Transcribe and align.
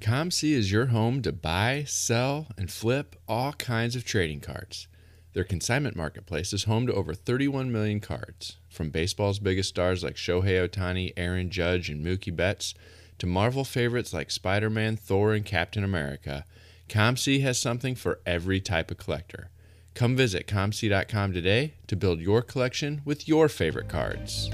COMC 0.00 0.52
is 0.52 0.70
your 0.70 0.86
home 0.86 1.22
to 1.22 1.32
buy, 1.32 1.82
sell, 1.84 2.46
and 2.56 2.70
flip 2.70 3.16
all 3.26 3.52
kinds 3.54 3.96
of 3.96 4.04
trading 4.04 4.40
cards. 4.40 4.86
Their 5.32 5.42
consignment 5.42 5.96
marketplace 5.96 6.52
is 6.52 6.64
home 6.64 6.86
to 6.86 6.94
over 6.94 7.14
31 7.14 7.72
million 7.72 7.98
cards, 7.98 8.58
from 8.68 8.90
baseball's 8.90 9.40
biggest 9.40 9.70
stars 9.70 10.04
like 10.04 10.14
Shohei 10.14 10.66
Ohtani, 10.68 11.12
Aaron 11.16 11.50
Judge, 11.50 11.90
and 11.90 12.04
Mookie 12.04 12.34
Betts, 12.34 12.74
to 13.18 13.26
Marvel 13.26 13.64
favorites 13.64 14.12
like 14.14 14.30
Spider 14.30 14.70
Man, 14.70 14.96
Thor, 14.96 15.34
and 15.34 15.44
Captain 15.44 15.82
America. 15.82 16.44
COMC 16.88 17.42
has 17.42 17.58
something 17.58 17.96
for 17.96 18.20
every 18.24 18.60
type 18.60 18.92
of 18.92 18.98
collector. 18.98 19.50
Come 19.94 20.14
visit 20.14 20.46
COMC.com 20.46 21.32
today 21.32 21.74
to 21.88 21.96
build 21.96 22.20
your 22.20 22.40
collection 22.40 23.02
with 23.04 23.26
your 23.26 23.48
favorite 23.48 23.88
cards. 23.88 24.48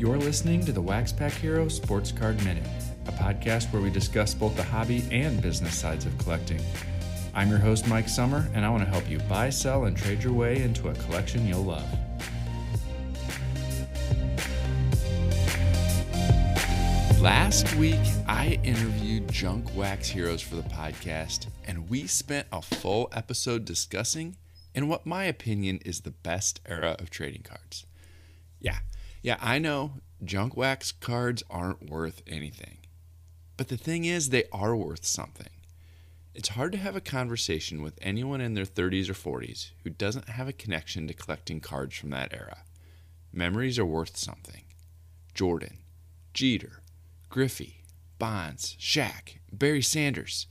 You're 0.00 0.16
listening 0.16 0.64
to 0.64 0.72
the 0.72 0.80
Wax 0.80 1.12
Pack 1.12 1.32
Hero 1.32 1.68
Sports 1.68 2.10
Card 2.10 2.42
Minute, 2.42 2.64
a 3.06 3.12
podcast 3.12 3.70
where 3.70 3.82
we 3.82 3.90
discuss 3.90 4.32
both 4.32 4.56
the 4.56 4.62
hobby 4.62 5.04
and 5.10 5.42
business 5.42 5.76
sides 5.76 6.06
of 6.06 6.16
collecting. 6.16 6.58
I'm 7.34 7.50
your 7.50 7.58
host, 7.58 7.86
Mike 7.86 8.08
Sommer, 8.08 8.48
and 8.54 8.64
I 8.64 8.70
want 8.70 8.82
to 8.82 8.88
help 8.88 9.06
you 9.10 9.18
buy, 9.18 9.50
sell, 9.50 9.84
and 9.84 9.94
trade 9.94 10.22
your 10.22 10.32
way 10.32 10.62
into 10.62 10.88
a 10.88 10.94
collection 10.94 11.46
you'll 11.46 11.64
love. 11.64 11.84
Last 17.20 17.74
week, 17.74 18.00
I 18.26 18.58
interviewed 18.64 19.30
Junk 19.30 19.66
Wax 19.76 20.08
Heroes 20.08 20.40
for 20.40 20.56
the 20.56 20.62
podcast, 20.62 21.48
and 21.66 21.90
we 21.90 22.06
spent 22.06 22.46
a 22.50 22.62
full 22.62 23.10
episode 23.12 23.66
discussing, 23.66 24.38
in 24.74 24.88
what 24.88 25.04
my 25.04 25.24
opinion 25.24 25.78
is 25.84 26.00
the 26.00 26.10
best 26.10 26.58
era 26.64 26.96
of 26.98 27.10
trading 27.10 27.42
cards. 27.42 27.84
Yeah, 28.62 28.78
yeah, 29.22 29.36
I 29.40 29.58
know 29.58 29.94
junk 30.24 30.56
wax 30.56 30.92
cards 30.92 31.42
aren't 31.50 31.90
worth 31.90 32.22
anything. 32.26 32.78
But 33.56 33.68
the 33.68 33.76
thing 33.76 34.04
is, 34.04 34.30
they 34.30 34.44
are 34.52 34.74
worth 34.74 35.04
something. 35.04 35.50
It's 36.34 36.50
hard 36.50 36.72
to 36.72 36.78
have 36.78 36.96
a 36.96 37.00
conversation 37.00 37.82
with 37.82 37.98
anyone 38.00 38.40
in 38.40 38.54
their 38.54 38.64
30s 38.64 39.10
or 39.10 39.14
40s 39.14 39.70
who 39.82 39.90
doesn't 39.90 40.28
have 40.30 40.48
a 40.48 40.52
connection 40.52 41.08
to 41.08 41.14
collecting 41.14 41.60
cards 41.60 41.96
from 41.96 42.10
that 42.10 42.32
era. 42.32 42.62
Memories 43.32 43.78
are 43.78 43.84
worth 43.84 44.16
something. 44.16 44.64
Jordan, 45.34 45.78
Jeter, 46.32 46.82
Griffey, 47.28 47.84
Bonds, 48.18 48.76
Shaq, 48.78 49.38
Barry 49.52 49.82
Sanders. 49.82 50.46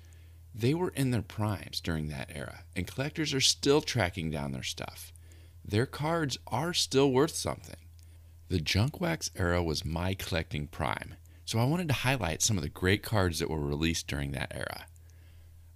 They 0.54 0.74
were 0.74 0.90
in 0.90 1.12
their 1.12 1.22
primes 1.22 1.80
during 1.80 2.10
that 2.10 2.32
era, 2.34 2.64
and 2.76 2.86
collectors 2.88 3.34
are 3.34 3.42
still 3.42 3.82
tracking 3.82 4.30
down 4.30 4.52
their 4.52 4.64
stuff. 4.64 5.14
Their 5.64 5.86
cards 5.86 6.38
are 6.48 6.74
still 6.74 7.12
worth 7.12 7.36
something. 7.36 7.78
The 8.50 8.60
junk 8.60 9.00
wax 9.00 9.30
era 9.36 9.62
was 9.62 9.86
my 9.86 10.16
collecting 10.16 10.66
prime, 10.66 11.14
so 11.46 11.60
I 11.60 11.66
wanted 11.66 11.88
to 11.90 11.94
highlight 11.94 12.42
some 12.42 12.58
of 12.58 12.64
the 12.64 12.70
great 12.70 13.04
cards 13.04 13.38
that 13.38 13.50
were 13.50 13.60
released 13.60 14.08
during 14.08 14.32
that 14.32 14.52
era. 14.56 14.88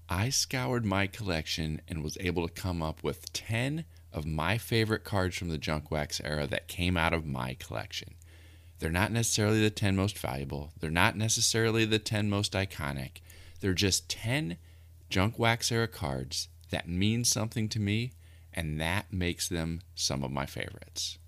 I 0.10 0.30
scoured 0.30 0.84
my 0.84 1.06
collection 1.06 1.82
and 1.88 2.04
was 2.04 2.18
able 2.20 2.48
to 2.48 2.54
come 2.54 2.82
up 2.82 3.04
with 3.04 3.32
10 3.32 3.86
of 4.12 4.26
my 4.26 4.58
favorite 4.58 5.04
cards 5.04 5.38
from 5.38 5.50
the 5.50 5.60
junk 5.60 5.92
wax 5.92 6.20
era 6.26 6.48
that 6.48 6.68
came 6.68 6.98
out 6.98 7.14
of 7.14 7.28
my 7.28 7.54
collection. 7.60 8.16
They're 8.80 8.90
not 8.90 9.12
necessarily 9.12 9.62
the 9.62 9.70
10 9.70 9.96
most 9.96 10.18
valuable, 10.18 10.72
they're 10.80 10.90
not 10.90 11.16
necessarily 11.16 11.86
the 11.86 12.00
10 12.00 12.28
most 12.28 12.54
iconic. 12.54 13.22
They're 13.60 13.76
just 13.76 14.10
10 14.10 14.58
junk 15.12 15.38
wax 15.38 15.72
era 15.72 15.88
cards 15.88 16.48
that 16.72 16.90
mean 16.90 17.24
something 17.24 17.70
to 17.70 17.80
me, 17.80 18.14
and 18.52 18.82
that 18.82 19.14
makes 19.14 19.48
them 19.48 19.82
some 19.94 20.24
of 20.24 20.32
my 20.32 20.48
favorites. 20.48 21.20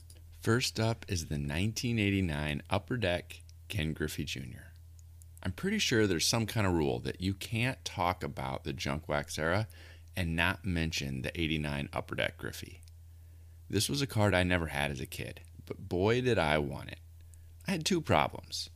First 0.45 0.79
up 0.79 1.07
is 1.07 1.21
the 1.21 1.39
1989 1.39 2.61
Upper 2.69 2.97
Deck 2.97 3.41
Ken 3.67 3.93
Griffey 3.93 4.25
Jr. 4.25 4.69
I'm 5.41 5.53
pretty 5.53 5.79
sure 5.79 6.05
there's 6.05 6.27
some 6.27 6.45
kind 6.45 6.67
of 6.67 6.73
rule 6.73 6.99
that 6.99 7.19
you 7.19 7.33
can't 7.33 7.83
talk 7.83 8.23
about 8.23 8.63
the 8.63 8.71
junk 8.71 9.09
wax 9.09 9.39
era 9.39 9.67
and 10.15 10.35
not 10.35 10.63
mention 10.63 11.23
the 11.23 11.31
89 11.33 11.89
Upper 11.91 12.13
Deck 12.13 12.37
Griffey. 12.37 12.81
This 13.71 13.89
was 13.89 14.03
a 14.03 14.05
card 14.05 14.35
I 14.35 14.43
never 14.43 14.67
had 14.67 14.91
as 14.91 15.01
a 15.01 15.07
kid, 15.07 15.41
but 15.65 15.89
boy 15.89 16.21
did 16.21 16.37
I 16.37 16.59
want 16.59 16.91
it. 16.91 16.99
I 17.67 17.71
had 17.71 17.83
two 17.83 17.99
problems. 17.99 18.69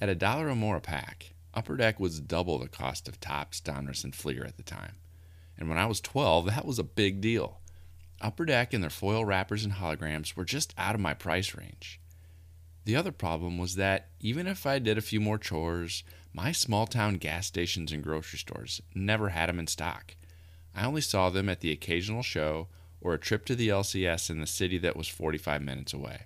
At 0.00 0.08
a 0.08 0.14
dollar 0.14 0.46
or 0.46 0.54
more 0.54 0.76
a 0.76 0.80
pack, 0.80 1.34
Upper 1.52 1.76
Deck 1.76 1.98
was 1.98 2.20
double 2.20 2.60
the 2.60 2.68
cost 2.68 3.08
of 3.08 3.18
Topps, 3.18 3.60
Donruss, 3.60 4.04
and 4.04 4.14
Fleer 4.14 4.44
at 4.44 4.56
the 4.56 4.62
time. 4.62 4.94
And 5.58 5.68
when 5.68 5.78
I 5.78 5.86
was 5.86 6.00
12, 6.00 6.46
that 6.46 6.64
was 6.64 6.78
a 6.78 6.84
big 6.84 7.20
deal. 7.20 7.58
Upper 8.20 8.44
Deck 8.44 8.74
and 8.74 8.82
their 8.82 8.90
foil 8.90 9.24
wrappers 9.24 9.64
and 9.64 9.74
holograms 9.74 10.34
were 10.34 10.44
just 10.44 10.74
out 10.76 10.94
of 10.94 11.00
my 11.00 11.14
price 11.14 11.54
range. 11.54 12.00
The 12.84 12.96
other 12.96 13.12
problem 13.12 13.58
was 13.58 13.74
that 13.76 14.08
even 14.20 14.46
if 14.46 14.66
I 14.66 14.78
did 14.78 14.98
a 14.98 15.02
few 15.02 15.20
more 15.20 15.38
chores, 15.38 16.02
my 16.32 16.52
small 16.52 16.86
town 16.86 17.14
gas 17.14 17.46
stations 17.46 17.92
and 17.92 18.02
grocery 18.02 18.38
stores 18.38 18.80
never 18.94 19.28
had 19.28 19.48
them 19.48 19.58
in 19.58 19.66
stock. 19.66 20.16
I 20.74 20.84
only 20.84 21.00
saw 21.00 21.30
them 21.30 21.48
at 21.48 21.60
the 21.60 21.70
occasional 21.70 22.22
show 22.22 22.68
or 23.00 23.14
a 23.14 23.18
trip 23.18 23.44
to 23.46 23.54
the 23.54 23.68
LCS 23.68 24.30
in 24.30 24.40
the 24.40 24.46
city 24.46 24.78
that 24.78 24.96
was 24.96 25.08
45 25.08 25.62
minutes 25.62 25.92
away. 25.92 26.22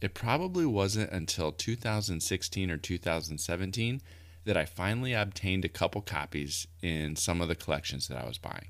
It 0.00 0.14
probably 0.14 0.66
wasn't 0.66 1.12
until 1.12 1.52
2016 1.52 2.70
or 2.70 2.76
2017 2.76 4.00
that 4.44 4.56
I 4.56 4.64
finally 4.64 5.12
obtained 5.12 5.64
a 5.64 5.68
couple 5.68 6.00
copies 6.00 6.66
in 6.82 7.16
some 7.16 7.40
of 7.40 7.48
the 7.48 7.54
collections 7.54 8.08
that 8.08 8.18
I 8.18 8.26
was 8.26 8.38
buying. 8.38 8.68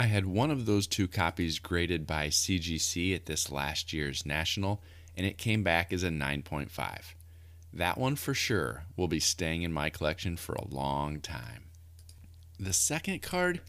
I 0.00 0.04
had 0.04 0.26
one 0.26 0.52
of 0.52 0.64
those 0.64 0.86
two 0.86 1.08
copies 1.08 1.58
graded 1.58 2.06
by 2.06 2.28
CGC 2.28 3.16
at 3.16 3.26
this 3.26 3.50
last 3.50 3.92
year's 3.92 4.24
National, 4.24 4.80
and 5.16 5.26
it 5.26 5.38
came 5.38 5.64
back 5.64 5.92
as 5.92 6.04
a 6.04 6.08
9.5. 6.08 6.70
That 7.72 7.98
one 7.98 8.14
for 8.14 8.32
sure 8.32 8.84
will 8.96 9.08
be 9.08 9.18
staying 9.18 9.62
in 9.62 9.72
my 9.72 9.90
collection 9.90 10.36
for 10.36 10.54
a 10.54 10.68
long 10.68 11.18
time. 11.18 11.64
The 12.60 12.72
second 12.72 13.22
card 13.22 13.60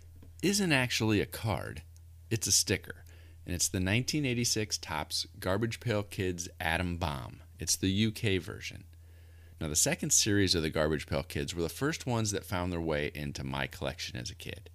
isn't 0.44 0.72
actually 0.72 1.20
a 1.20 1.26
card, 1.26 1.82
it's 2.30 2.46
a 2.46 2.52
sticker, 2.52 3.04
and 3.44 3.56
it's 3.56 3.68
the 3.68 3.78
1986 3.78 4.78
Topps 4.78 5.26
Garbage 5.40 5.80
Pail 5.80 6.04
Kids 6.04 6.48
Atom 6.60 6.98
Bomb. 6.98 7.40
It's 7.58 7.76
the 7.76 8.06
UK 8.06 8.40
version. 8.40 8.84
Now, 9.60 9.68
the 9.68 9.76
second 9.76 10.14
series 10.14 10.54
of 10.54 10.62
the 10.62 10.70
Garbage 10.70 11.08
Pail 11.08 11.24
Kids 11.24 11.56
were 11.56 11.64
the 11.64 11.70
first 11.70 12.06
ones 12.06 12.30
that 12.30 12.46
found 12.46 12.72
their 12.72 12.80
way 12.80 13.10
into 13.16 13.44
my 13.44 13.66
collection 13.66 14.16
as 14.16 14.30
a 14.30 14.36
kid. 14.36 14.70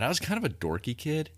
But 0.00 0.06
I 0.06 0.08
was 0.08 0.18
kind 0.18 0.42
of 0.42 0.50
a 0.50 0.54
dorky 0.54 0.96
kid, 0.96 1.28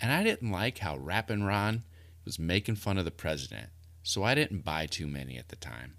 and 0.00 0.10
I 0.10 0.24
didn't 0.24 0.50
like 0.50 0.78
how 0.78 0.96
Rappin' 0.96 1.42
Ron 1.42 1.84
was 2.24 2.38
making 2.38 2.76
fun 2.76 2.96
of 2.96 3.04
the 3.04 3.10
president, 3.10 3.68
so 4.02 4.24
I 4.24 4.34
didn't 4.34 4.64
buy 4.64 4.86
too 4.86 5.06
many 5.06 5.36
at 5.36 5.50
the 5.50 5.56
time. 5.56 5.96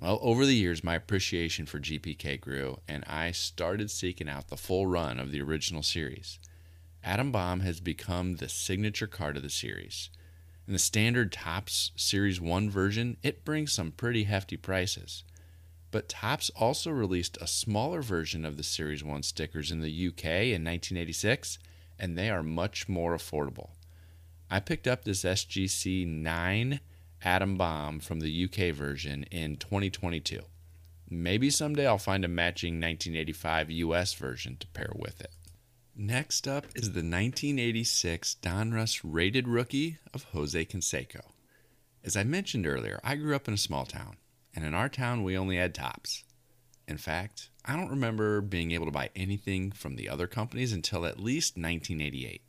Well, 0.00 0.18
over 0.20 0.44
the 0.44 0.56
years, 0.56 0.82
my 0.82 0.96
appreciation 0.96 1.64
for 1.64 1.78
GPK 1.78 2.40
grew, 2.40 2.80
and 2.88 3.04
I 3.06 3.30
started 3.30 3.88
seeking 3.88 4.28
out 4.28 4.48
the 4.48 4.56
full 4.56 4.88
run 4.88 5.20
of 5.20 5.30
the 5.30 5.40
original 5.40 5.84
series. 5.84 6.40
Atom 7.04 7.30
Bomb 7.30 7.60
has 7.60 7.78
become 7.78 8.34
the 8.34 8.48
signature 8.48 9.06
card 9.06 9.36
of 9.36 9.44
the 9.44 9.48
series. 9.48 10.10
In 10.66 10.72
the 10.72 10.78
standard 10.80 11.30
Topps 11.30 11.92
Series 11.94 12.40
1 12.40 12.68
version, 12.68 13.16
it 13.22 13.44
brings 13.44 13.72
some 13.72 13.92
pretty 13.92 14.24
hefty 14.24 14.56
prices. 14.56 15.22
But 15.90 16.08
Topps 16.08 16.50
also 16.56 16.90
released 16.90 17.38
a 17.40 17.46
smaller 17.46 18.02
version 18.02 18.44
of 18.44 18.56
the 18.56 18.62
Series 18.62 19.02
1 19.02 19.22
stickers 19.22 19.70
in 19.70 19.80
the 19.80 20.08
UK 20.08 20.24
in 20.24 20.64
1986, 20.64 21.58
and 21.98 22.16
they 22.16 22.28
are 22.28 22.42
much 22.42 22.88
more 22.88 23.16
affordable. 23.16 23.70
I 24.50 24.60
picked 24.60 24.86
up 24.86 25.04
this 25.04 25.24
SGC 25.24 26.06
9 26.06 26.80
Atom 27.22 27.56
Bomb 27.56 28.00
from 28.00 28.20
the 28.20 28.44
UK 28.44 28.74
version 28.74 29.24
in 29.24 29.56
2022. 29.56 30.40
Maybe 31.10 31.48
someday 31.50 31.86
I'll 31.86 31.98
find 31.98 32.24
a 32.24 32.28
matching 32.28 32.74
1985 32.74 33.70
US 33.70 34.14
version 34.14 34.56
to 34.60 34.66
pair 34.68 34.92
with 34.94 35.20
it. 35.20 35.32
Next 35.96 36.46
up 36.46 36.66
is 36.74 36.92
the 36.92 37.00
1986 37.00 38.36
Donruss 38.42 39.00
Rated 39.02 39.48
Rookie 39.48 39.98
of 40.14 40.24
Jose 40.24 40.64
Canseco. 40.66 41.22
As 42.04 42.16
I 42.16 42.24
mentioned 42.24 42.66
earlier, 42.66 43.00
I 43.02 43.16
grew 43.16 43.34
up 43.34 43.48
in 43.48 43.54
a 43.54 43.58
small 43.58 43.84
town 43.84 44.16
and 44.58 44.66
in 44.66 44.74
our 44.74 44.88
town 44.88 45.22
we 45.22 45.38
only 45.38 45.56
had 45.56 45.72
Topps. 45.72 46.24
In 46.88 46.98
fact, 46.98 47.50
I 47.64 47.76
don't 47.76 47.90
remember 47.90 48.40
being 48.40 48.72
able 48.72 48.86
to 48.86 48.90
buy 48.90 49.10
anything 49.14 49.70
from 49.70 49.94
the 49.94 50.08
other 50.08 50.26
companies 50.26 50.72
until 50.72 51.06
at 51.06 51.20
least 51.20 51.56
1988. 51.56 52.42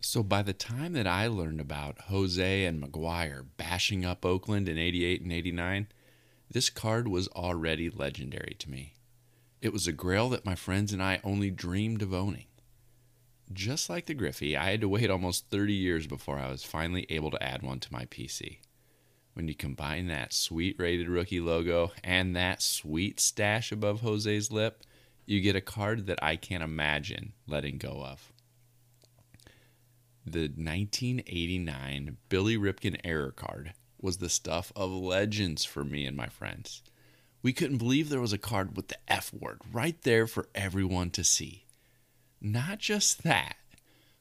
So 0.00 0.22
by 0.22 0.42
the 0.42 0.52
time 0.52 0.92
that 0.92 1.08
I 1.08 1.26
learned 1.26 1.60
about 1.60 2.02
Jose 2.02 2.64
and 2.64 2.80
McGwire 2.80 3.44
bashing 3.56 4.04
up 4.04 4.24
Oakland 4.24 4.68
in 4.68 4.78
88 4.78 5.22
and 5.22 5.32
89, 5.32 5.88
this 6.48 6.70
card 6.70 7.08
was 7.08 7.26
already 7.26 7.90
legendary 7.90 8.54
to 8.60 8.70
me. 8.70 8.94
It 9.60 9.72
was 9.72 9.88
a 9.88 9.92
grail 9.92 10.28
that 10.28 10.46
my 10.46 10.54
friends 10.54 10.92
and 10.92 11.02
I 11.02 11.20
only 11.24 11.50
dreamed 11.50 12.02
of 12.02 12.14
owning. 12.14 12.46
Just 13.52 13.90
like 13.90 14.06
the 14.06 14.14
Griffey, 14.14 14.56
I 14.56 14.70
had 14.70 14.80
to 14.82 14.88
wait 14.88 15.10
almost 15.10 15.50
30 15.50 15.72
years 15.72 16.06
before 16.06 16.38
I 16.38 16.52
was 16.52 16.62
finally 16.62 17.04
able 17.10 17.32
to 17.32 17.42
add 17.42 17.64
one 17.64 17.80
to 17.80 17.92
my 17.92 18.04
PC. 18.04 18.58
When 19.34 19.48
you 19.48 19.54
combine 19.54 20.08
that 20.08 20.32
sweet 20.32 20.76
rated 20.78 21.08
rookie 21.08 21.40
logo 21.40 21.92
and 22.04 22.36
that 22.36 22.60
sweet 22.60 23.18
stash 23.18 23.72
above 23.72 24.00
Jose's 24.00 24.52
lip, 24.52 24.84
you 25.24 25.40
get 25.40 25.56
a 25.56 25.62
card 25.62 26.06
that 26.06 26.22
I 26.22 26.36
can't 26.36 26.62
imagine 26.62 27.32
letting 27.46 27.78
go 27.78 28.04
of. 28.04 28.32
The 30.26 30.42
1989 30.42 32.18
Billy 32.28 32.56
Ripken 32.56 33.00
error 33.04 33.32
card 33.32 33.72
was 34.00 34.18
the 34.18 34.28
stuff 34.28 34.70
of 34.76 34.90
legends 34.90 35.64
for 35.64 35.84
me 35.84 36.04
and 36.04 36.16
my 36.16 36.26
friends. 36.26 36.82
We 37.42 37.52
couldn't 37.52 37.78
believe 37.78 38.08
there 38.08 38.20
was 38.20 38.32
a 38.32 38.38
card 38.38 38.76
with 38.76 38.88
the 38.88 38.98
F 39.08 39.32
word 39.32 39.60
right 39.72 40.00
there 40.02 40.26
for 40.26 40.48
everyone 40.54 41.10
to 41.10 41.24
see. 41.24 41.64
Not 42.40 42.78
just 42.78 43.22
that, 43.22 43.56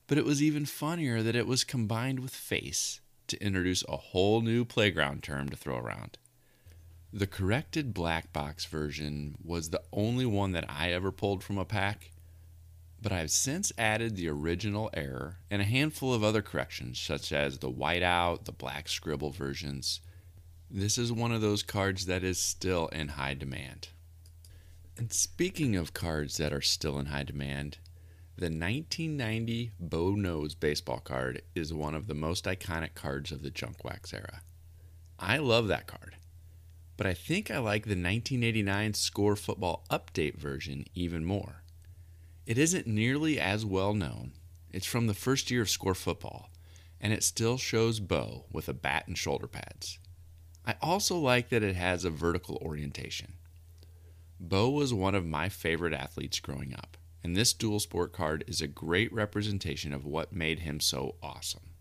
but 0.07 0.17
it 0.17 0.25
was 0.25 0.41
even 0.41 0.65
funnier 0.65 1.21
that 1.21 1.35
it 1.35 1.47
was 1.47 1.63
combined 1.63 2.19
with 2.19 2.33
face 2.33 3.01
to 3.31 3.43
introduce 3.43 3.83
a 3.89 3.97
whole 3.97 4.41
new 4.41 4.63
playground 4.63 5.23
term 5.23 5.49
to 5.49 5.57
throw 5.57 5.77
around. 5.77 6.17
The 7.11 7.27
corrected 7.27 7.93
black 7.93 8.31
box 8.31 8.65
version 8.65 9.35
was 9.43 9.69
the 9.69 9.81
only 9.91 10.25
one 10.25 10.53
that 10.53 10.65
I 10.69 10.91
ever 10.91 11.11
pulled 11.11 11.43
from 11.43 11.57
a 11.57 11.65
pack, 11.65 12.11
but 13.01 13.11
I've 13.11 13.31
since 13.31 13.73
added 13.77 14.15
the 14.15 14.29
original 14.29 14.89
error 14.93 15.39
and 15.49 15.61
a 15.61 15.65
handful 15.65 16.13
of 16.13 16.23
other 16.23 16.41
corrections, 16.41 16.99
such 16.99 17.33
as 17.33 17.57
the 17.57 17.71
whiteout, 17.71 18.45
the 18.45 18.51
black 18.51 18.87
scribble 18.87 19.31
versions. 19.31 19.99
This 20.69 20.97
is 20.97 21.11
one 21.11 21.33
of 21.33 21.41
those 21.41 21.63
cards 21.63 22.05
that 22.05 22.23
is 22.23 22.37
still 22.37 22.87
in 22.89 23.09
high 23.09 23.33
demand. 23.33 23.89
And 24.97 25.11
speaking 25.11 25.75
of 25.75 25.93
cards 25.93 26.37
that 26.37 26.53
are 26.53 26.61
still 26.61 26.97
in 26.99 27.07
high 27.07 27.23
demand, 27.23 27.79
the 28.41 28.47
1990 28.47 29.69
Bo 29.79 30.15
Knows 30.15 30.55
baseball 30.55 30.97
card 30.97 31.43
is 31.53 31.71
one 31.71 31.93
of 31.93 32.07
the 32.07 32.15
most 32.15 32.45
iconic 32.45 32.95
cards 32.95 33.31
of 33.31 33.43
the 33.43 33.51
Junk 33.51 33.83
Wax 33.83 34.15
era. 34.15 34.41
I 35.19 35.37
love 35.37 35.67
that 35.67 35.85
card, 35.85 36.15
but 36.97 37.05
I 37.05 37.13
think 37.13 37.51
I 37.51 37.59
like 37.59 37.83
the 37.83 37.89
1989 37.91 38.95
Score 38.95 39.35
Football 39.35 39.85
Update 39.91 40.39
version 40.39 40.85
even 40.95 41.23
more. 41.23 41.61
It 42.47 42.57
isn't 42.57 42.87
nearly 42.87 43.39
as 43.39 43.63
well 43.63 43.93
known. 43.93 44.31
It's 44.71 44.87
from 44.87 45.05
the 45.05 45.13
first 45.13 45.51
year 45.51 45.61
of 45.61 45.69
Score 45.69 45.93
Football, 45.93 46.49
and 46.99 47.13
it 47.13 47.23
still 47.23 47.59
shows 47.59 47.99
Bo 47.99 48.45
with 48.51 48.67
a 48.67 48.73
bat 48.73 49.03
and 49.05 49.15
shoulder 49.15 49.45
pads. 49.45 49.99
I 50.65 50.77
also 50.81 51.15
like 51.15 51.49
that 51.49 51.61
it 51.61 51.75
has 51.75 52.03
a 52.03 52.09
vertical 52.09 52.57
orientation. 52.59 53.33
Bo 54.39 54.71
was 54.71 54.95
one 54.95 55.13
of 55.13 55.27
my 55.27 55.47
favorite 55.47 55.93
athletes 55.93 56.39
growing 56.39 56.73
up 56.73 56.97
and 57.23 57.35
this 57.35 57.53
dual 57.53 57.79
sport 57.79 58.13
card 58.13 58.43
is 58.47 58.61
a 58.61 58.67
great 58.67 59.11
representation 59.13 59.93
of 59.93 60.05
what 60.05 60.33
made 60.33 60.59
him 60.59 60.79
so 60.79 61.15
awesome. 61.21 61.71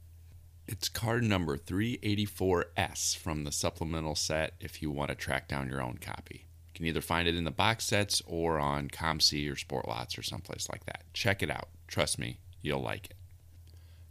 It's 0.66 0.88
card 0.88 1.24
number 1.24 1.56
384S 1.56 3.16
from 3.16 3.42
the 3.44 3.50
supplemental 3.50 4.14
set 4.14 4.54
if 4.60 4.80
you 4.80 4.90
want 4.90 5.08
to 5.08 5.16
track 5.16 5.48
down 5.48 5.68
your 5.68 5.82
own 5.82 5.98
copy. 5.98 6.46
You 6.72 6.76
can 6.76 6.86
either 6.86 7.00
find 7.00 7.26
it 7.26 7.34
in 7.34 7.44
the 7.44 7.50
box 7.50 7.86
sets 7.86 8.22
or 8.26 8.60
on 8.60 8.88
COMC 8.88 9.50
or 9.50 9.56
Sportlots 9.56 10.16
or 10.16 10.22
someplace 10.22 10.68
like 10.70 10.84
that. 10.86 11.04
Check 11.12 11.42
it 11.42 11.50
out. 11.50 11.70
Trust 11.88 12.18
me, 12.18 12.38
you'll 12.62 12.82
like 12.82 13.06
it. 13.06 13.16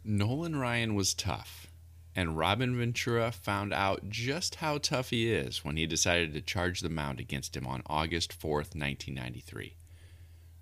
Nolan 0.04 0.56
Ryan 0.56 0.94
was 0.94 1.14
tough, 1.14 1.68
and 2.14 2.36
Robin 2.36 2.76
Ventura 2.76 3.32
found 3.32 3.72
out 3.72 4.10
just 4.10 4.56
how 4.56 4.78
tough 4.78 5.10
he 5.10 5.32
is 5.32 5.64
when 5.64 5.76
he 5.76 5.86
decided 5.86 6.34
to 6.34 6.42
charge 6.42 6.80
the 6.80 6.90
mound 6.90 7.20
against 7.20 7.56
him 7.56 7.66
on 7.66 7.82
August 7.86 8.38
4th, 8.38 8.74
1993. 8.76 9.76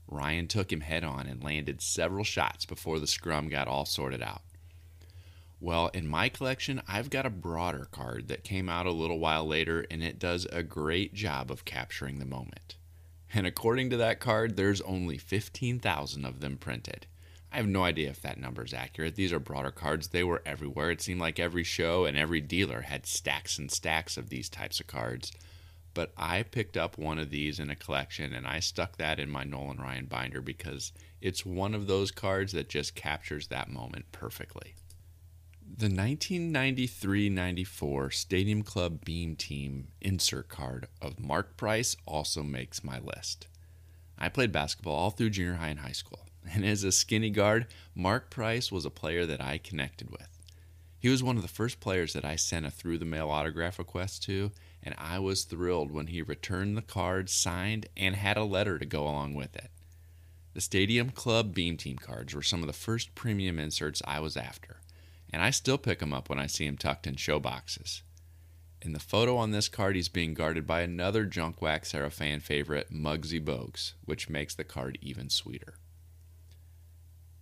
Ryan 0.08 0.48
took 0.48 0.72
him 0.72 0.80
head 0.80 1.04
on 1.04 1.26
and 1.26 1.44
landed 1.44 1.80
several 1.80 2.24
shots 2.24 2.64
before 2.64 2.98
the 2.98 3.06
scrum 3.06 3.48
got 3.48 3.68
all 3.68 3.84
sorted 3.84 4.22
out. 4.22 4.42
Well, 5.60 5.88
in 5.88 6.06
my 6.06 6.28
collection, 6.28 6.80
I've 6.86 7.10
got 7.10 7.26
a 7.26 7.30
Broder 7.30 7.88
card 7.90 8.28
that 8.28 8.44
came 8.44 8.68
out 8.68 8.86
a 8.86 8.92
little 8.92 9.18
while 9.18 9.46
later, 9.46 9.84
and 9.90 10.02
it 10.02 10.18
does 10.18 10.46
a 10.46 10.62
great 10.62 11.14
job 11.14 11.50
of 11.50 11.64
capturing 11.64 12.18
the 12.18 12.24
moment. 12.24 12.76
And 13.34 13.46
according 13.46 13.90
to 13.90 13.96
that 13.98 14.20
card, 14.20 14.56
there's 14.56 14.80
only 14.82 15.18
15,000 15.18 16.24
of 16.24 16.40
them 16.40 16.56
printed. 16.56 17.06
I 17.52 17.56
have 17.56 17.66
no 17.66 17.82
idea 17.82 18.10
if 18.10 18.22
that 18.22 18.38
number 18.38 18.62
is 18.62 18.72
accurate. 18.72 19.16
These 19.16 19.32
are 19.32 19.40
Broder 19.40 19.70
cards. 19.70 20.08
They 20.08 20.22
were 20.22 20.42
everywhere. 20.46 20.90
It 20.90 21.02
seemed 21.02 21.20
like 21.20 21.40
every 21.40 21.64
show 21.64 22.04
and 22.04 22.16
every 22.16 22.40
dealer 22.40 22.82
had 22.82 23.04
stacks 23.06 23.58
and 23.58 23.70
stacks 23.70 24.16
of 24.16 24.28
these 24.28 24.48
types 24.48 24.80
of 24.80 24.86
cards 24.86 25.32
but 25.98 26.12
I 26.16 26.44
picked 26.44 26.76
up 26.76 26.96
one 26.96 27.18
of 27.18 27.30
these 27.30 27.58
in 27.58 27.70
a 27.70 27.74
collection 27.74 28.32
and 28.32 28.46
I 28.46 28.60
stuck 28.60 28.98
that 28.98 29.18
in 29.18 29.28
my 29.28 29.42
Nolan 29.42 29.78
Ryan 29.78 30.04
binder 30.04 30.40
because 30.40 30.92
it's 31.20 31.44
one 31.44 31.74
of 31.74 31.88
those 31.88 32.12
cards 32.12 32.52
that 32.52 32.68
just 32.68 32.94
captures 32.94 33.48
that 33.48 33.68
moment 33.68 34.12
perfectly. 34.12 34.76
The 35.60 35.86
1993 35.86 37.30
94 37.30 38.12
Stadium 38.12 38.62
Club 38.62 39.04
Beam 39.04 39.34
Team 39.34 39.88
insert 40.00 40.48
card 40.48 40.86
of 41.02 41.18
Mark 41.18 41.56
Price 41.56 41.96
also 42.06 42.44
makes 42.44 42.84
my 42.84 43.00
list. 43.00 43.48
I 44.16 44.28
played 44.28 44.52
basketball 44.52 44.94
all 44.94 45.10
through 45.10 45.30
junior 45.30 45.54
high 45.54 45.70
and 45.70 45.80
high 45.80 45.90
school, 45.90 46.28
and 46.48 46.64
as 46.64 46.84
a 46.84 46.92
skinny 46.92 47.30
guard, 47.30 47.66
Mark 47.96 48.30
Price 48.30 48.70
was 48.70 48.84
a 48.84 48.90
player 48.90 49.26
that 49.26 49.40
I 49.40 49.58
connected 49.58 50.10
with. 50.12 50.37
He 51.00 51.08
was 51.08 51.22
one 51.22 51.36
of 51.36 51.42
the 51.42 51.48
first 51.48 51.78
players 51.78 52.12
that 52.12 52.24
I 52.24 52.34
sent 52.34 52.66
a 52.66 52.70
through 52.70 52.98
the 52.98 53.04
mail 53.04 53.30
autograph 53.30 53.78
request 53.78 54.24
to, 54.24 54.50
and 54.82 54.94
I 54.98 55.20
was 55.20 55.44
thrilled 55.44 55.92
when 55.92 56.08
he 56.08 56.22
returned 56.22 56.76
the 56.76 56.82
card 56.82 57.30
signed 57.30 57.86
and 57.96 58.16
had 58.16 58.36
a 58.36 58.44
letter 58.44 58.78
to 58.78 58.84
go 58.84 59.04
along 59.04 59.34
with 59.34 59.54
it. 59.54 59.70
The 60.54 60.60
Stadium 60.60 61.10
Club 61.10 61.54
Beam 61.54 61.76
Team 61.76 61.98
cards 61.98 62.34
were 62.34 62.42
some 62.42 62.62
of 62.62 62.66
the 62.66 62.72
first 62.72 63.14
premium 63.14 63.60
inserts 63.60 64.02
I 64.06 64.18
was 64.18 64.36
after, 64.36 64.80
and 65.32 65.40
I 65.40 65.50
still 65.50 65.78
pick 65.78 66.00
them 66.00 66.12
up 66.12 66.28
when 66.28 66.40
I 66.40 66.48
see 66.48 66.66
them 66.66 66.76
tucked 66.76 67.06
in 67.06 67.14
show 67.14 67.38
boxes. 67.38 68.02
In 68.82 68.92
the 68.92 68.98
photo 68.98 69.36
on 69.36 69.52
this 69.52 69.68
card, 69.68 69.94
he's 69.94 70.08
being 70.08 70.34
guarded 70.34 70.66
by 70.66 70.80
another 70.80 71.24
Junk 71.24 71.62
Wax 71.62 71.94
era 71.94 72.10
fan 72.10 72.40
favorite, 72.40 72.92
Muggsy 72.92 73.44
Bogues, 73.44 73.92
which 74.04 74.28
makes 74.28 74.54
the 74.54 74.64
card 74.64 74.98
even 75.00 75.30
sweeter. 75.30 75.74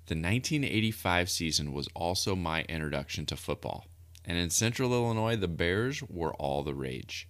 The 0.07 0.15
1985 0.15 1.29
season 1.29 1.73
was 1.73 1.89
also 1.95 2.37
my 2.37 2.63
introduction 2.63 3.27
to 3.27 3.37
football 3.37 3.87
and 4.27 4.37
in 4.37 4.51
central 4.51 4.93
Illinois, 4.93 5.37
the 5.37 5.49
Bears 5.49 6.03
were 6.03 6.35
all 6.35 6.63
the 6.63 6.75
rage. 6.75 7.29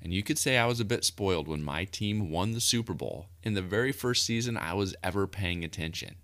And 0.00 0.12
you 0.12 0.22
could 0.22 0.38
say 0.38 0.58
I 0.58 0.66
was 0.66 0.78
a 0.78 0.84
bit 0.84 1.04
spoiled 1.04 1.48
when 1.48 1.62
my 1.62 1.84
team 1.84 2.30
won 2.30 2.52
the 2.52 2.60
Super 2.60 2.92
Bowl 2.92 3.28
in 3.42 3.54
the 3.54 3.62
very 3.62 3.90
first 3.90 4.24
season 4.24 4.56
I 4.56 4.74
was 4.74 4.94
ever 5.02 5.26
paying 5.26 5.64
attention. 5.64 6.16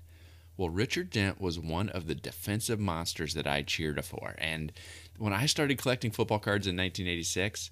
Well, 0.56 0.69
Richard 0.69 1.10
Dent 1.10 1.40
was 1.40 1.58
one 1.58 1.88
of 1.88 2.06
the 2.06 2.14
defensive 2.14 2.78
monsters 2.78 3.34
that 3.34 3.46
I 3.46 3.62
cheered 3.62 4.04
for. 4.04 4.37
And 4.38 4.72
when 5.19 5.32
I 5.32 5.46
started 5.46 5.78
collecting 5.78 6.12
football 6.12 6.38
cards 6.38 6.66
in 6.66 6.76
1986, 6.76 7.70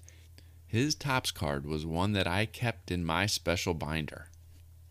his 0.65 0.95
Topps 0.95 1.31
card 1.31 1.65
was 1.65 1.85
one 1.85 2.11
that 2.13 2.27
I 2.27 2.45
kept 2.45 2.91
in 2.91 3.05
my 3.05 3.27
special 3.27 3.73
binder. 3.73 4.27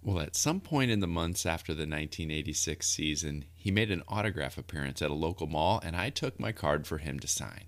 Well, 0.05 0.19
at 0.19 0.35
some 0.35 0.61
point 0.61 0.91
in 0.91 0.99
the 0.99 1.07
months 1.07 1.47
after 1.47 1.73
the 1.73 1.83
1986 1.83 2.89
season, 2.89 3.45
he 3.55 3.71
made 3.71 3.93
an 3.93 4.03
autograph 4.09 4.59
appearance 4.59 5.01
at 5.01 5.13
a 5.13 5.15
local 5.15 5.47
mall, 5.47 5.81
and 5.85 5.95
I 5.95 6.11
took 6.11 6.41
my 6.41 6.51
card 6.51 6.89
for 6.89 6.99
him 6.99 7.21
to 7.21 7.29
sign. 7.29 7.67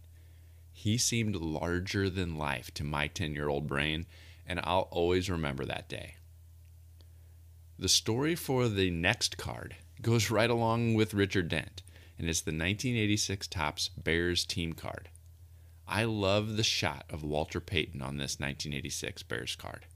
He 0.72 0.98
seemed 0.98 1.36
larger 1.36 2.10
than 2.10 2.36
life 2.36 2.74
to 2.74 2.82
my 2.82 3.06
10 3.06 3.34
year 3.34 3.48
old 3.48 3.69
brain, 3.69 4.06
and 4.44 4.60
I'll 4.64 4.88
always 4.91 5.31
remember 5.31 5.64
that 5.64 5.88
day. 5.88 6.17
The 7.79 7.88
story 7.88 8.34
for 8.34 8.69
the 8.69 8.91
next 8.91 9.36
card 9.36 9.76
goes 10.03 10.29
right 10.29 10.50
along 10.50 10.94
with 10.94 11.14
Richard 11.14 11.48
Dent, 11.48 11.84
and 12.19 12.29
it's 12.29 12.41
the 12.41 12.50
1986 12.50 13.46
Topps 13.46 13.88
Bears 13.91 14.44
team 14.44 14.72
card. 14.72 15.08
I 15.86 16.03
love 16.03 16.56
the 16.56 16.64
shot 16.64 17.05
of 17.10 17.22
Walter 17.22 17.60
Payton 17.60 18.03
on 18.03 18.17
this 18.17 18.41
1986 18.41 19.22
Bears 19.22 19.55
card. 19.55 19.86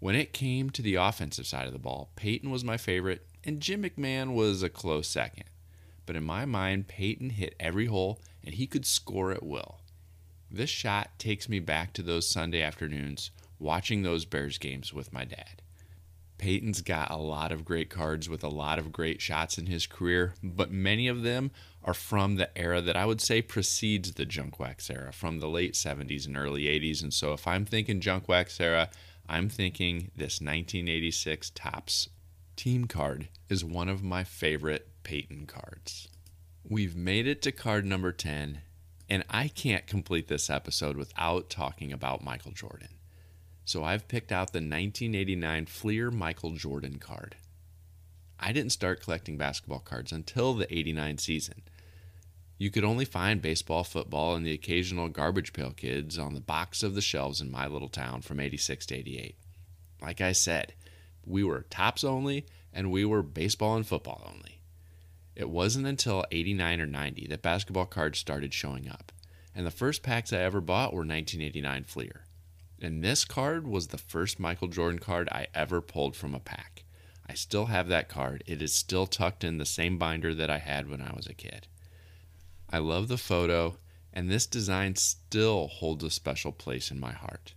When 0.00 0.14
it 0.14 0.32
came 0.32 0.70
to 0.70 0.82
the 0.82 0.94
offensive 0.94 1.46
side 1.46 1.66
of 1.66 1.72
the 1.72 1.78
ball, 1.78 2.10
Payton 2.14 2.50
was 2.50 2.64
my 2.64 2.76
favorite, 2.76 3.26
and 3.42 3.60
Jim 3.60 3.82
McMahon 3.82 4.32
was 4.32 4.62
a 4.62 4.68
close 4.68 5.08
second. 5.08 5.44
But 6.06 6.14
in 6.14 6.22
my 6.22 6.44
mind, 6.44 6.86
Payton 6.86 7.30
hit 7.30 7.56
every 7.58 7.86
hole, 7.86 8.20
and 8.44 8.54
he 8.54 8.68
could 8.68 8.86
score 8.86 9.32
at 9.32 9.42
will. 9.42 9.80
This 10.50 10.70
shot 10.70 11.18
takes 11.18 11.48
me 11.48 11.58
back 11.58 11.92
to 11.94 12.02
those 12.02 12.28
Sunday 12.28 12.62
afternoons 12.62 13.32
watching 13.58 14.02
those 14.02 14.24
Bears 14.24 14.56
games 14.56 14.94
with 14.94 15.12
my 15.12 15.24
dad. 15.24 15.62
Payton's 16.38 16.80
got 16.80 17.10
a 17.10 17.16
lot 17.16 17.50
of 17.50 17.64
great 17.64 17.90
cards 17.90 18.28
with 18.28 18.44
a 18.44 18.48
lot 18.48 18.78
of 18.78 18.92
great 18.92 19.20
shots 19.20 19.58
in 19.58 19.66
his 19.66 19.88
career, 19.88 20.34
but 20.42 20.70
many 20.70 21.08
of 21.08 21.24
them 21.24 21.50
are 21.82 21.92
from 21.94 22.36
the 22.36 22.56
era 22.56 22.80
that 22.80 22.96
I 22.96 23.04
would 23.04 23.20
say 23.20 23.42
precedes 23.42 24.12
the 24.12 24.24
junk 24.24 24.60
wax 24.60 24.88
era, 24.88 25.12
from 25.12 25.40
the 25.40 25.48
late 25.48 25.74
70s 25.74 26.26
and 26.26 26.36
early 26.36 26.62
80s. 26.62 27.02
And 27.02 27.12
so 27.12 27.32
if 27.32 27.48
I'm 27.48 27.64
thinking 27.64 28.00
junk 28.00 28.28
wax 28.28 28.60
era, 28.60 28.88
I'm 29.30 29.50
thinking 29.50 30.10
this 30.16 30.40
1986 30.40 31.50
Topps 31.50 32.08
team 32.56 32.86
card 32.86 33.28
is 33.50 33.62
one 33.62 33.90
of 33.90 34.02
my 34.02 34.24
favorite 34.24 34.88
Payton 35.02 35.44
cards. 35.46 36.08
We've 36.66 36.96
made 36.96 37.26
it 37.26 37.42
to 37.42 37.52
card 37.52 37.84
number 37.84 38.10
10, 38.10 38.62
and 39.10 39.24
I 39.28 39.48
can't 39.48 39.86
complete 39.86 40.28
this 40.28 40.48
episode 40.48 40.96
without 40.96 41.50
talking 41.50 41.92
about 41.92 42.24
Michael 42.24 42.52
Jordan. 42.52 42.88
So 43.66 43.84
I've 43.84 44.08
picked 44.08 44.32
out 44.32 44.54
the 44.54 44.58
1989 44.60 45.66
Fleer 45.66 46.10
Michael 46.10 46.52
Jordan 46.52 46.98
card. 46.98 47.36
I 48.40 48.52
didn't 48.52 48.72
start 48.72 49.02
collecting 49.02 49.36
basketball 49.36 49.80
cards 49.80 50.10
until 50.10 50.54
the 50.54 50.72
89 50.74 51.18
season. 51.18 51.62
You 52.58 52.70
could 52.70 52.84
only 52.84 53.04
find 53.04 53.40
baseball, 53.40 53.84
football, 53.84 54.34
and 54.34 54.44
the 54.44 54.52
occasional 54.52 55.08
garbage 55.08 55.52
pail 55.52 55.70
kids 55.70 56.18
on 56.18 56.34
the 56.34 56.40
box 56.40 56.82
of 56.82 56.96
the 56.96 57.00
shelves 57.00 57.40
in 57.40 57.50
my 57.50 57.68
little 57.68 57.88
town 57.88 58.20
from 58.20 58.40
86 58.40 58.84
to 58.86 58.96
88. 58.96 59.36
Like 60.02 60.20
I 60.20 60.32
said, 60.32 60.74
we 61.24 61.44
were 61.44 61.66
Topps 61.70 62.02
only 62.02 62.46
and 62.72 62.90
we 62.90 63.04
were 63.04 63.22
baseball 63.22 63.76
and 63.76 63.86
football 63.86 64.22
only. 64.26 64.60
It 65.34 65.48
wasn't 65.48 65.86
until 65.86 66.24
89 66.32 66.80
or 66.80 66.86
90 66.86 67.28
that 67.28 67.42
basketball 67.42 67.86
cards 67.86 68.18
started 68.18 68.52
showing 68.52 68.88
up, 68.88 69.12
and 69.54 69.64
the 69.64 69.70
first 69.70 70.02
packs 70.02 70.32
I 70.32 70.38
ever 70.38 70.60
bought 70.60 70.92
were 70.92 70.98
1989 70.98 71.84
Fleer. 71.84 72.24
And 72.80 73.02
this 73.02 73.24
card 73.24 73.66
was 73.66 73.88
the 73.88 73.98
first 73.98 74.38
Michael 74.38 74.68
Jordan 74.68 74.98
card 74.98 75.28
I 75.30 75.46
ever 75.54 75.80
pulled 75.80 76.16
from 76.16 76.34
a 76.34 76.40
pack. 76.40 76.84
I 77.28 77.34
still 77.34 77.66
have 77.66 77.88
that 77.88 78.08
card. 78.08 78.42
It 78.46 78.62
is 78.62 78.72
still 78.72 79.06
tucked 79.06 79.44
in 79.44 79.58
the 79.58 79.66
same 79.66 79.98
binder 79.98 80.34
that 80.34 80.50
I 80.50 80.58
had 80.58 80.88
when 80.88 81.00
I 81.00 81.12
was 81.14 81.26
a 81.26 81.34
kid. 81.34 81.66
I 82.70 82.78
love 82.78 83.08
the 83.08 83.16
photo, 83.16 83.78
and 84.12 84.30
this 84.30 84.46
design 84.46 84.96
still 84.96 85.68
holds 85.68 86.04
a 86.04 86.10
special 86.10 86.52
place 86.52 86.90
in 86.90 87.00
my 87.00 87.12
heart. 87.12 87.54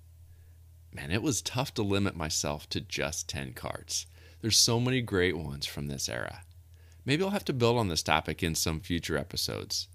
Man, 0.93 1.11
it 1.11 1.21
was 1.21 1.41
tough 1.41 1.73
to 1.75 1.83
limit 1.83 2.15
myself 2.15 2.69
to 2.69 2.81
just 2.81 3.27
10 3.29 3.53
cards. 3.53 4.05
There's 4.41 4.57
so 4.57 4.79
many 4.79 5.01
great 5.01 5.37
ones 5.37 5.65
from 5.65 5.87
this 5.87 6.09
era. 6.09 6.43
Maybe 7.05 7.23
I'll 7.23 7.29
have 7.31 7.45
to 7.45 7.53
build 7.53 7.77
on 7.77 7.87
this 7.87 8.03
topic 8.03 8.43
in 8.43 8.55
some 8.55 8.79
future 8.79 9.17
episodes. 9.17 9.87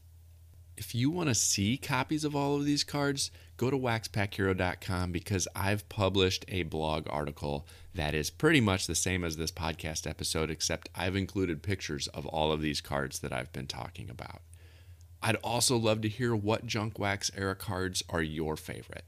If 0.76 0.94
you 0.94 1.10
want 1.10 1.30
to 1.30 1.34
see 1.34 1.78
copies 1.78 2.24
of 2.24 2.36
all 2.36 2.56
of 2.56 2.66
these 2.66 2.84
cards, 2.84 3.30
go 3.56 3.70
to 3.70 3.78
waxpackhero.com 3.78 5.12
because 5.12 5.48
I've 5.56 5.88
published 5.88 6.44
a 6.48 6.64
blog 6.64 7.06
article 7.08 7.66
that 7.94 8.14
is 8.14 8.28
pretty 8.28 8.60
much 8.60 8.86
the 8.86 8.94
same 8.94 9.24
as 9.24 9.36
this 9.36 9.50
podcast 9.50 10.06
episode, 10.06 10.50
except 10.50 10.90
I've 10.94 11.16
included 11.16 11.62
pictures 11.62 12.08
of 12.08 12.26
all 12.26 12.52
of 12.52 12.60
these 12.60 12.82
cards 12.82 13.20
that 13.20 13.32
I've 13.32 13.52
been 13.52 13.66
talking 13.66 14.10
about. 14.10 14.42
I'd 15.26 15.34
also 15.42 15.76
love 15.76 16.02
to 16.02 16.08
hear 16.08 16.36
what 16.36 16.66
Junk 16.66 17.00
Wax 17.00 17.32
era 17.36 17.56
cards 17.56 18.00
are 18.08 18.22
your 18.22 18.56
favorite. 18.56 19.04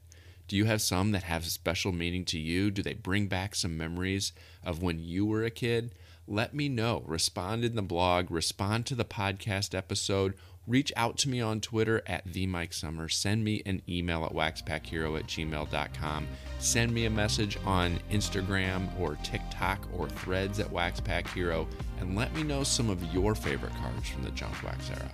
Do 0.49 0.57
you 0.57 0.65
have 0.65 0.81
some 0.81 1.13
that 1.13 1.23
have 1.23 1.45
special 1.45 1.93
meaning 1.93 2.25
to 2.25 2.37
you? 2.37 2.71
Do 2.71 2.83
they 2.83 2.93
bring 2.93 3.27
back 3.27 3.55
some 3.55 3.77
memories 3.77 4.33
of 4.61 4.83
when 4.83 4.99
you 4.99 5.25
were 5.25 5.45
a 5.45 5.49
kid? 5.49 5.95
Let 6.27 6.53
me 6.53 6.67
know. 6.67 7.03
Respond 7.05 7.63
in 7.63 7.77
the 7.77 7.81
blog, 7.81 8.31
respond 8.31 8.85
to 8.87 8.95
the 8.95 9.05
podcast 9.05 9.73
episode, 9.73 10.33
reach 10.67 10.91
out 10.97 11.17
to 11.19 11.29
me 11.29 11.39
on 11.39 11.61
Twitter 11.61 12.01
at 12.05 12.25
the 12.25 12.45
Mike 12.47 12.73
Sommer. 12.73 13.07
Send 13.07 13.45
me 13.45 13.61
an 13.65 13.81
email 13.87 14.25
at 14.25 14.33
waxpackhero 14.33 15.17
at 15.17 15.27
gmail.com. 15.27 16.27
Send 16.59 16.93
me 16.93 17.05
a 17.05 17.09
message 17.09 17.57
on 17.65 17.97
Instagram 18.11 18.89
or 18.99 19.15
TikTok 19.23 19.87
or 19.97 20.09
threads 20.09 20.59
at 20.59 20.67
waxpackhero 20.67 21.65
and 22.01 22.17
let 22.17 22.35
me 22.35 22.43
know 22.43 22.65
some 22.65 22.89
of 22.89 23.01
your 23.13 23.35
favorite 23.35 23.75
cards 23.75 24.09
from 24.09 24.23
the 24.23 24.31
Junk 24.31 24.61
Wax 24.63 24.89
era. 24.89 25.09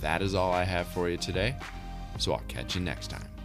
That 0.00 0.22
is 0.22 0.34
all 0.34 0.52
I 0.52 0.64
have 0.64 0.86
for 0.88 1.08
you 1.08 1.16
today, 1.16 1.54
so 2.18 2.32
I'll 2.32 2.42
catch 2.48 2.74
you 2.74 2.80
next 2.80 3.08
time. 3.08 3.39